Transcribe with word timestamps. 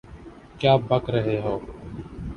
کیا 0.59 0.73
بک 0.87 1.05
رہے 1.09 1.37
ہو؟ 1.43 1.55